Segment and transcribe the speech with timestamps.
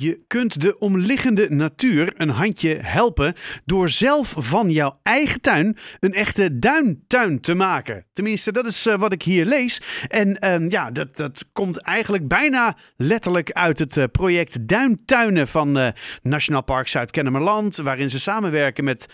[0.00, 6.14] Je kunt de omliggende natuur een handje helpen door zelf van jouw eigen tuin een
[6.14, 8.04] echte duintuin te maken.
[8.12, 9.82] Tenminste, dat is uh, wat ik hier lees.
[10.08, 15.92] En uh, ja, dat, dat komt eigenlijk bijna letterlijk uit het uh, project Duintuinen van
[16.22, 19.06] Nationaal Park Zuid-Kennemerland, waarin ze samenwerken met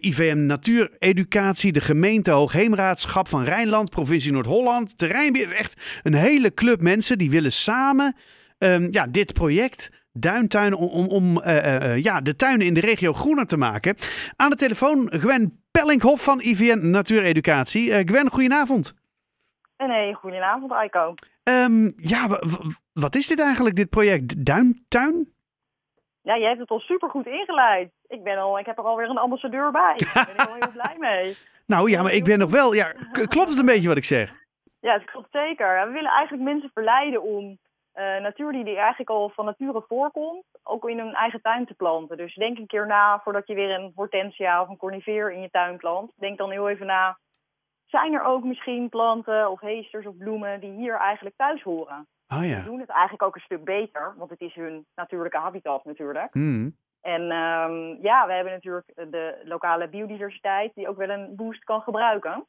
[0.00, 5.52] IVM Natuureducatie, de gemeente Hoogheemraadschap van Rijnland, provincie Noord-Holland, terreinbeheer.
[5.52, 8.14] Echt een hele club mensen die willen samen
[8.58, 12.80] um, ja, dit project duintuinen om, om, om uh, uh, ja, de tuinen in de
[12.80, 13.96] regio groener te maken.
[14.36, 17.90] Aan de telefoon Gwen Pellinghoff van IVN Natuureducatie.
[18.08, 18.94] Gwen, goedenavond.
[19.76, 21.14] Nee, goedenavond Aiko.
[21.44, 22.28] Um, ja,
[22.92, 25.32] wat is dit eigenlijk, dit project Duintuin?
[26.22, 27.90] Ja, je hebt het al supergoed ingeleid.
[28.06, 29.94] Ik, ben al, ik heb er alweer een ambassadeur bij.
[30.14, 31.36] Daar ben ik al heel blij mee.
[31.66, 32.74] Nou ja, maar ik ben nog wel...
[32.74, 34.34] Ja, klopt het een beetje wat ik zeg?
[34.80, 35.86] Ja, het klopt zeker.
[35.86, 37.58] We willen eigenlijk mensen verleiden om
[37.94, 41.74] uh, natuur die, die eigenlijk al van nature voorkomt, ook in hun eigen tuin te
[41.74, 42.16] planten.
[42.16, 45.50] Dus denk een keer na voordat je weer een hortensia of een corniveer in je
[45.50, 46.12] tuin plant.
[46.16, 47.18] Denk dan heel even na,
[47.86, 52.06] zijn er ook misschien planten of heesters of bloemen die hier eigenlijk thuis horen?
[52.28, 52.54] Oh ja.
[52.54, 56.34] Die doen het eigenlijk ook een stuk beter, want het is hun natuurlijke habitat natuurlijk.
[56.34, 56.76] Mm.
[57.00, 61.80] En um, ja, we hebben natuurlijk de lokale biodiversiteit die ook wel een boost kan
[61.80, 62.46] gebruiken.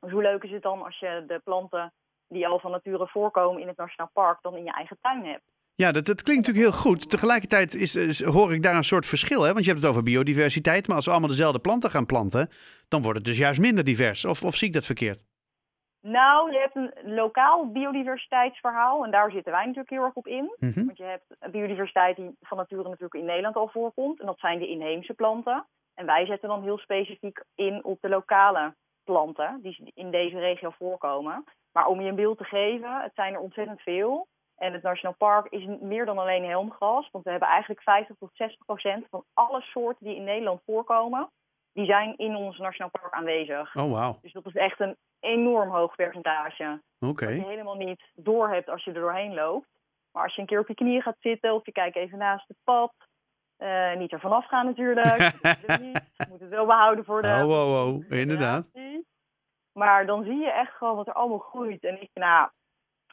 [0.00, 1.92] Dus hoe leuk is het dan als je de planten
[2.28, 5.44] die al van nature voorkomen in het Nationaal Park dan in je eigen tuin hebt.
[5.74, 7.10] Ja, dat, dat klinkt natuurlijk heel goed.
[7.10, 9.42] Tegelijkertijd is, hoor ik daar een soort verschil.
[9.42, 9.52] Hè?
[9.52, 10.86] Want je hebt het over biodiversiteit.
[10.86, 12.48] Maar als we allemaal dezelfde planten gaan planten,
[12.88, 14.24] dan wordt het dus juist minder divers.
[14.24, 15.24] Of, of zie ik dat verkeerd?
[16.00, 19.04] Nou, je hebt een lokaal biodiversiteitsverhaal.
[19.04, 20.54] En daar zitten wij natuurlijk heel erg op in.
[20.58, 20.86] Mm -hmm.
[20.86, 24.20] Want je hebt biodiversiteit die van nature natuurlijk in Nederland al voorkomt.
[24.20, 25.66] En dat zijn de inheemse planten.
[25.94, 28.74] En wij zetten dan heel specifiek in op de lokale
[29.06, 31.44] planten die in deze regio voorkomen.
[31.72, 34.26] Maar om je een beeld te geven, het zijn er ontzettend veel.
[34.56, 37.08] En het Nationaal Park is meer dan alleen helmgras.
[37.12, 41.30] Want we hebben eigenlijk 50 tot 60 procent van alle soorten die in Nederland voorkomen,
[41.72, 43.76] die zijn in ons Nationaal Park aanwezig.
[43.76, 44.22] Oh, wow.
[44.22, 46.80] Dus dat is echt een enorm hoog percentage.
[47.00, 47.10] Oké.
[47.10, 47.28] Okay.
[47.28, 49.68] Dat je helemaal niet doorhebt als je er doorheen loopt.
[50.12, 52.48] Maar als je een keer op je knieën gaat zitten of je kijkt even naast
[52.48, 52.92] het pad.
[53.58, 55.18] Uh, niet er vanaf gaan natuurlijk.
[55.66, 56.02] dat niet.
[56.16, 57.28] Je moet het wel behouden voor de...
[57.28, 58.10] Oh, oh, oh.
[58.10, 58.66] Inderdaad.
[59.72, 61.84] Maar dan zie je echt gewoon wat er allemaal groeit.
[61.84, 62.48] En ik nou,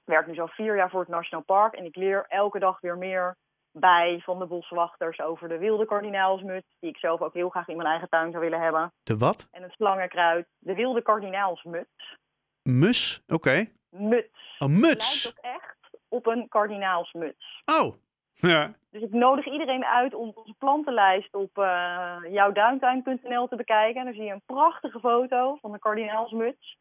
[0.06, 1.74] werk nu zo vier jaar voor het Nationaal Park.
[1.74, 3.36] En ik leer elke dag weer meer
[3.72, 6.76] bij van de boswachters over de wilde kardinaalsmuts.
[6.80, 8.94] Die ik zelf ook heel graag in mijn eigen tuin zou willen hebben.
[9.04, 9.48] De wat?
[9.52, 10.48] En het slangenkruid.
[10.60, 12.18] De wilde kardinaalsmuts.
[12.62, 13.22] Mus?
[13.24, 13.34] Oké.
[13.34, 13.74] Okay.
[13.90, 14.56] Muts.
[14.60, 15.24] Een muts?
[15.24, 17.62] Het lijkt ook echt op een kardinaalsmuts.
[17.66, 17.96] Oh.
[18.54, 18.74] Ja.
[18.90, 24.00] Dus ik nodig iedereen uit om onze plantenlijst op uh, jouwduintuin.nl te bekijken.
[24.00, 26.78] En dan zie je een prachtige foto van de kardinaalsmuts.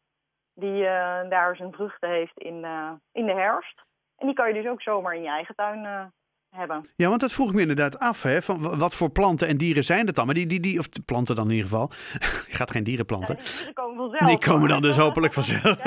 [0.53, 3.81] Die uh, daar zijn vruchten heeft in, uh, in de herfst.
[4.17, 6.11] En die kan je dus ook zomaar in je eigen tuin
[6.53, 6.89] hebben.
[6.95, 8.23] Ja, want dat vroeg ik me inderdaad af.
[8.23, 10.25] Hè, van wat voor planten en dieren zijn dat dan?
[10.25, 11.89] Maar die, die, die of planten dan in ieder geval.
[12.49, 13.35] Je gaat geen dieren planten.
[13.35, 14.29] Ja, die dieren komen vanzelf.
[14.29, 15.77] Die komen dan dus hopelijk vanzelf.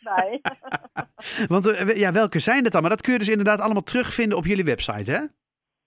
[0.00, 0.40] bij.
[1.54, 2.80] want uh, ja, welke zijn dat dan?
[2.80, 5.20] Maar dat kun je dus inderdaad allemaal terugvinden op jullie website, hè?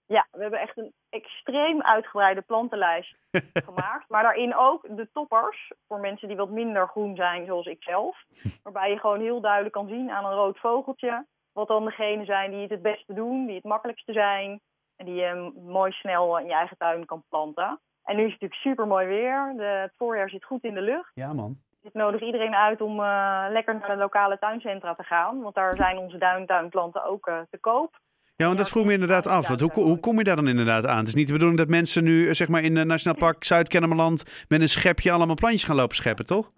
[0.06, 3.16] Ja, we hebben echt een extreem uitgebreide plantenlijst
[3.66, 4.08] gemaakt.
[4.08, 8.24] Maar daarin ook de toppers voor mensen die wat minder groen zijn, zoals ik zelf.
[8.62, 11.26] Waarbij je gewoon heel duidelijk kan zien aan een rood vogeltje
[11.60, 14.60] wat dan degenen zijn die het het beste doen, die het makkelijkste zijn.
[14.96, 17.80] En die je mooi snel in je eigen tuin kan planten.
[18.04, 19.52] En nu is het natuurlijk super mooi weer.
[19.56, 21.10] De, het voorjaar zit goed in de lucht.
[21.14, 21.58] Ja, man.
[21.82, 25.40] Ik nodig iedereen uit om uh, lekker naar de lokale tuincentra te gaan.
[25.40, 27.98] Want daar zijn onze duintuinplanten ook uh, te koop.
[28.36, 29.48] Ja, want dat vroeg me inderdaad af.
[29.48, 30.98] Want hoe, hoe kom je daar dan inderdaad aan?
[30.98, 34.44] Het is niet de bedoeling dat mensen nu zeg maar, in het Nationaal Park Zuid-Kennemerland
[34.48, 36.50] met een schepje allemaal plantjes gaan lopen scheppen, toch?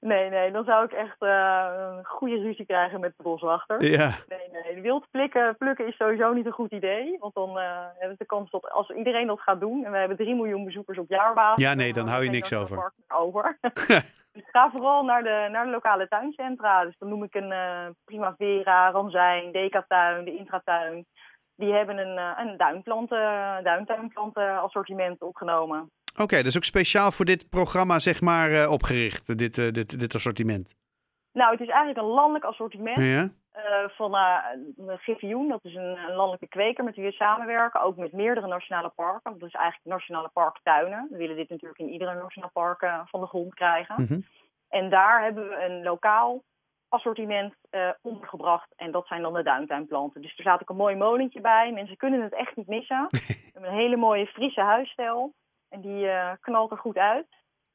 [0.00, 3.84] Nee, nee, dan zou ik echt uh, een goede ruzie krijgen met de boswachter.
[3.84, 4.14] Ja.
[4.28, 7.16] Nee, nee, wild plukken, plukken is sowieso niet een goed idee.
[7.18, 9.84] Want dan uh, hebben we de kans dat als iedereen dat gaat doen...
[9.84, 11.64] en we hebben 3 miljoen bezoekers op jaarbasis...
[11.64, 12.92] Ja, nee, dan hou je niks over.
[13.08, 13.58] over.
[14.32, 16.84] dus ga vooral naar de, naar de lokale tuincentra.
[16.84, 21.06] Dus dan noem ik een uh, Primavera, Ranzijn, Decatuin, de Intratuin.
[21.56, 25.90] Die hebben een, een duinplanten, duintuinplanten assortiment opgenomen.
[26.18, 30.00] Oké, okay, dus ook speciaal voor dit programma zeg maar uh, opgericht, dit, uh, dit,
[30.00, 30.76] dit assortiment?
[31.32, 33.22] Nou, het is eigenlijk een landelijk assortiment ja?
[33.56, 35.48] uh, van uh, Griffioen.
[35.48, 37.80] Dat is een, een, landelijke kweker met wie we samenwerken.
[37.80, 39.38] Ook met meerdere nationale parken.
[39.38, 41.06] Dat is eigenlijk nationale parktuinen.
[41.10, 43.94] We willen dit natuurlijk in iedere nationale park van de grond krijgen.
[43.98, 44.24] Mm -hmm.
[44.68, 46.42] En daar hebben we een lokaal
[46.88, 47.54] assortiment
[48.02, 48.72] ondergebracht.
[48.76, 50.22] En dat zijn dan de duintuinplanten.
[50.22, 51.72] Dus er staat ook een mooi molentje bij.
[51.72, 53.06] Mensen kunnen het echt niet missen.
[53.10, 53.18] we
[53.52, 55.34] hebben een hele mooie Friese huisstijl.
[55.68, 57.26] En die uh, knalt er goed uit.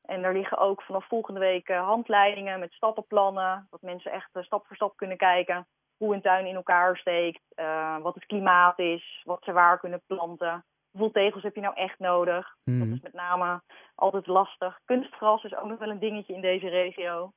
[0.05, 3.67] En er liggen ook vanaf volgende week uh, handleidingen met stappenplannen.
[3.69, 5.67] Dat mensen echt uh, stap voor stap kunnen kijken
[5.97, 10.01] hoe een tuin in elkaar steekt, uh, wat het klimaat is, wat ze waar kunnen
[10.07, 10.65] planten.
[10.91, 12.55] Hoeveel tegels heb je nou echt nodig?
[12.63, 12.93] Dat Mhm.
[12.93, 13.61] is met name
[13.95, 14.79] altijd lastig.
[14.85, 17.31] Kunstgras is ook nog wel een dingetje in deze regio.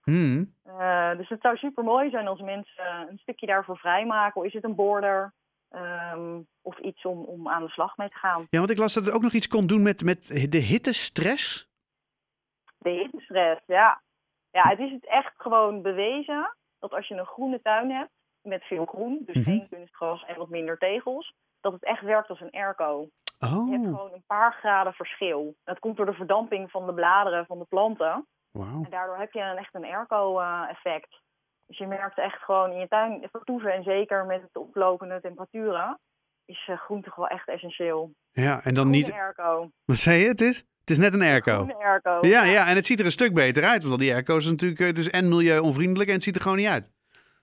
[0.65, 4.41] Uh, dus het zou super mooi zijn als mensen een stukje daarvoor vrijmaken.
[4.41, 5.33] Of is het een border?
[5.71, 8.47] Um, of iets om, om aan de slag mee te gaan.
[8.51, 11.69] Ja, want ik las dat het ook nog iets kon doen met, met de hittestress.
[12.79, 14.03] De hittestress, ja.
[14.51, 18.11] Ja, het is het echt gewoon bewezen dat als je een groene tuin hebt
[18.43, 19.45] met veel groen, dus Mhm.
[19.45, 23.09] geen kunstgras en wat minder tegels, dat het echt werkt als een airco.
[23.39, 25.55] Je hebt Oh, gewoon een paar graden verschil.
[25.65, 28.27] Dat komt door de verdamping van de bladeren van de planten.
[28.51, 28.85] wauw.
[28.85, 31.21] En daardoor heb je een, echt een airco-effect.
[31.67, 35.99] Dus je merkt echt gewoon in je tuin vertoeven en zeker met de oplopende temperaturen
[36.45, 38.11] is uh, groen toch wel echt essentieel.
[38.33, 39.13] Ja, en dan niet...
[39.13, 39.71] airco.
[39.85, 40.29] Wat zei je?
[40.29, 40.59] Het is?
[40.59, 41.55] Het is net een airco.
[41.55, 42.19] Groene airco.
[42.21, 43.85] Ja, ja, en het ziet er een stuk beter uit.
[43.85, 44.81] Want die airco's is natuurlijk...
[44.81, 46.91] eh, Het is en milieuonvriendelijk en het ziet er gewoon niet uit.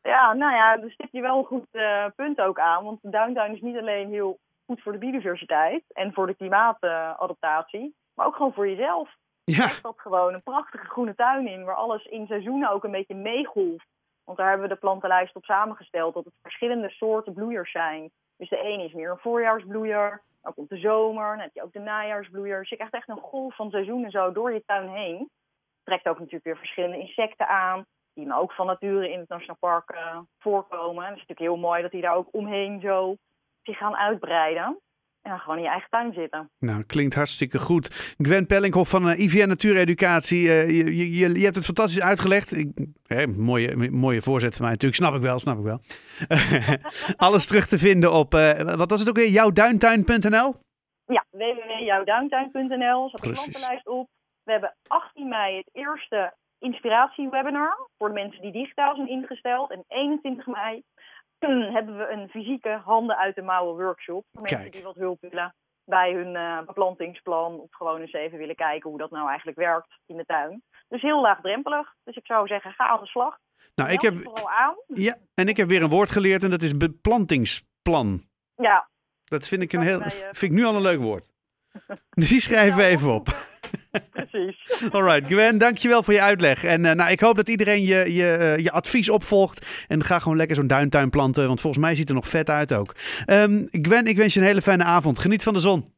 [0.01, 2.83] Ja, nou ja, daar stip je wel een goed uh, punt ook aan.
[2.83, 7.95] Want de downtown is niet alleen heel goed voor de biodiversiteit en voor de klimaatadaptatie,
[8.13, 9.15] maar ook gewoon voor jezelf.
[9.43, 12.91] Ja, Er staat gewoon een prachtige groene tuin in, waar alles in seizoenen ook een
[12.91, 13.87] beetje meegolft.
[14.23, 18.11] Want daar hebben we de plantenlijst op samengesteld, dat het verschillende soorten bloeiers zijn.
[18.37, 21.73] Dus de ene is meer een voorjaarsbloeier, dan komt de zomer, dan heb je ook
[21.73, 22.59] de najaarsbloeier.
[22.59, 25.29] Dus je krijgt echt een golf van seizoenen zo door je tuin heen.
[25.83, 29.57] Trekt ook natuurlijk weer verschillende insecten aan, die maar ook van nature in het Nationaal
[29.59, 31.03] Park uh, voorkomen.
[31.03, 33.15] En het is natuurlijk heel mooi dat die daar ook omheen zo
[33.61, 34.79] zich gaan uitbreiden.
[35.23, 36.49] Dan gewoon in je eigen tuin zitten.
[36.59, 38.13] nou, klinkt hartstikke goed.
[38.17, 40.43] Gwen Pellinghoff van uh, IVN Natuureducatie.
[40.43, 42.55] Uh, je, je, je hebt het fantastisch uitgelegd.
[42.55, 42.71] Ik,
[43.35, 45.01] mooie, mooie voorzet van mij natuurlijk.
[45.01, 45.79] Snap ik wel, snap ik wel.
[47.27, 49.29] Alles terug te vinden op, uh, wat was het ook weer?
[49.29, 50.55] Jouwduintuin.nl?
[51.05, 53.09] Ja, www.jouwduintuin.nl.
[53.09, 53.49] Zat de Precies.
[53.49, 54.09] plantenlijst op.
[54.43, 59.71] We hebben 18 mei het eerste inspiratiewebinar voor de mensen die digitaal zijn ingesteld.
[59.71, 60.83] En 21 mei
[61.75, 64.25] hebben we een fysieke handen uit de mouwen workshop.
[64.31, 64.73] Voor mensen Kijk.
[64.73, 65.55] die wat hulp willen
[65.85, 67.59] bij hun uh, beplantingsplan.
[67.59, 70.63] Of gewoon eens even willen kijken hoe dat nou eigenlijk werkt in de tuin.
[70.87, 71.93] Dus heel laagdrempelig.
[72.03, 73.37] Dus ik zou zeggen, ga aan de slag.
[73.75, 74.75] Nou, ik heb, je vooral aan.
[74.87, 78.23] ja, en ik heb weer een woord geleerd en dat is beplantingsplan.
[78.55, 78.89] Ja,
[79.23, 81.29] Dat vind ik, een heel, eh, vind ik nu al een leuk woord.
[82.09, 83.27] Die schrijven we even op.
[84.11, 84.57] precies.
[84.93, 86.63] Alright, Gwen, dankjewel voor je uitleg.
[86.63, 89.85] En eh, nou, ik hoop dat iedereen je, je, eh, je advies opvolgt.
[89.87, 92.49] En ga gewoon lekker zo'n duintuin planten, want volgens mij ziet het er nog vet
[92.49, 92.95] uit ook.
[93.25, 95.19] Ehm, Gwen, ik wens je een hele fijne avond.
[95.19, 95.93] Geniet van de zon.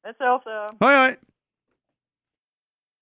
[0.00, 0.70] Hetzelfde.
[0.78, 1.16] Hoi hoi.